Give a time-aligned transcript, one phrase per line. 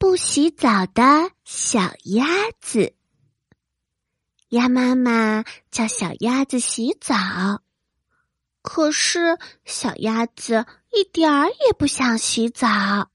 [0.00, 2.24] 不洗澡的小鸭
[2.58, 2.94] 子。
[4.48, 7.60] 鸭妈妈叫小鸭子洗澡，
[8.62, 13.10] 可是小鸭子一点儿也不想洗澡。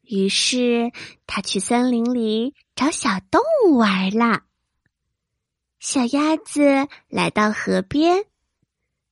[0.00, 0.92] 于是，
[1.26, 4.44] 它去森林里找小动物玩了。
[5.78, 8.24] 小鸭子来到河边，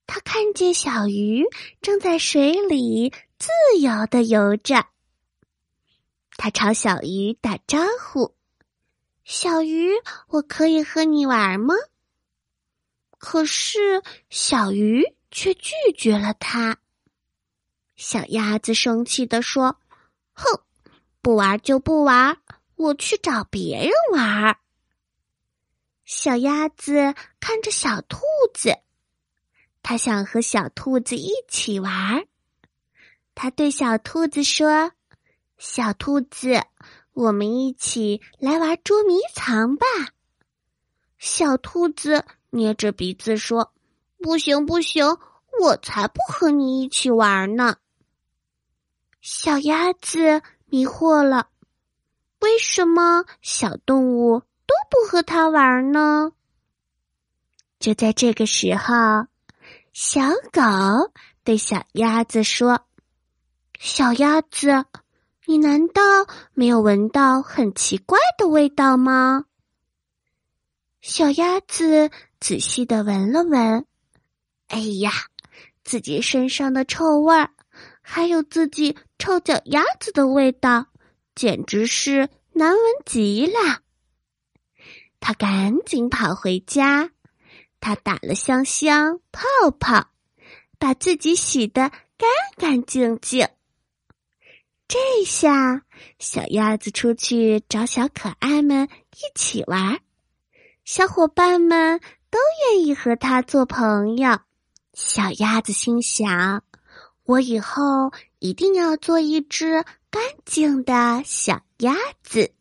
[0.06, 1.44] 它看见小鱼
[1.82, 3.50] 正在水里自
[3.82, 4.86] 由的游着。
[6.44, 8.34] 他朝小鱼打招呼
[9.24, 9.92] ：“小鱼，
[10.28, 11.72] 我可以和你玩吗？”
[13.16, 16.76] 可是小鱼却拒绝了他。
[17.96, 19.80] 小鸭子生气地说
[20.36, 20.60] ：“哼，
[21.22, 22.36] 不玩就不玩，
[22.76, 24.58] 我去找别人玩。”
[26.04, 28.18] 小鸭子看着小兔
[28.52, 28.76] 子，
[29.82, 32.26] 它想和小兔子一起玩。
[33.34, 34.92] 它对小兔子说。
[35.56, 36.62] 小兔子，
[37.12, 39.86] 我们一起来玩捉迷藏吧。
[41.16, 43.72] 小兔子捏着鼻子说
[44.18, 45.16] ：“不行，不行，
[45.60, 47.76] 我才不和你一起玩呢。”
[49.22, 51.48] 小鸭子迷惑了，
[52.40, 56.32] 为什么小动物都不和它玩呢？
[57.78, 59.26] 就在这个时候，
[59.92, 60.20] 小
[60.52, 62.84] 狗对小鸭子说
[63.78, 64.84] ：“小鸭子。”
[65.46, 66.02] 你难道
[66.54, 69.44] 没有闻到很奇怪的味道吗？
[71.02, 73.84] 小鸭子仔细的闻了闻，
[74.68, 75.12] 哎呀，
[75.84, 77.50] 自己身上的臭味儿，
[78.00, 80.86] 还有自己臭脚丫子的味道，
[81.34, 83.80] 简直是难闻极了。
[85.20, 87.10] 他赶紧跑回家，
[87.80, 89.42] 他打了香香泡
[89.78, 90.08] 泡，
[90.78, 93.46] 把自己洗得干干净净。
[94.86, 95.82] 这下，
[96.18, 99.98] 小鸭子出去找小可爱们一起玩，
[100.84, 102.38] 小伙伴们都
[102.70, 104.38] 愿意和它做朋友。
[104.92, 106.62] 小鸭子心想
[107.24, 112.52] ：“我以后一定要做一只干净的小鸭子。”